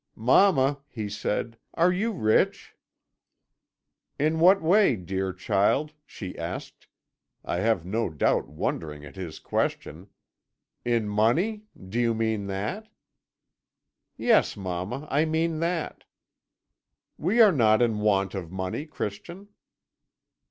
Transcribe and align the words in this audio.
"'Mamma,' 0.15 0.79
he 0.87 1.07
said, 1.07 1.59
'are 1.75 1.91
you 1.91 2.11
rich?' 2.11 2.73
"'In 4.17 4.39
what 4.39 4.59
way, 4.59 4.95
dear 4.95 5.31
child?' 5.31 5.93
she 6.07 6.35
asked, 6.39 6.87
I 7.45 7.57
have 7.57 7.85
no 7.85 8.09
doubt 8.09 8.47
wondering 8.47 9.05
at 9.05 9.15
his 9.15 9.37
question; 9.37 10.09
'in 10.83 11.07
money? 11.07 11.65
Do 11.77 11.99
you 11.99 12.15
mean 12.15 12.47
that?' 12.47 12.87
"'Yes, 14.17 14.57
mamma, 14.57 15.07
I 15.11 15.25
mean 15.25 15.59
that.' 15.59 16.05
"'We 17.19 17.41
are 17.41 17.51
not 17.51 17.83
in 17.83 17.99
want 17.99 18.33
of 18.33 18.51
money, 18.51 18.87
Christian.' 18.87 19.49